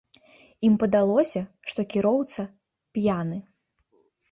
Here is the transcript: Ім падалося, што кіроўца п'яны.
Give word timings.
Ім 0.69 0.73
падалося, 0.83 1.43
што 1.73 1.79
кіроўца 1.95 2.41
п'яны. 2.99 3.39